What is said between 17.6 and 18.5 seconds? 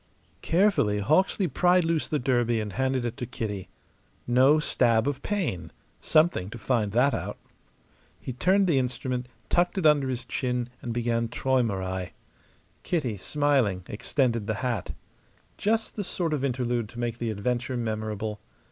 memorable.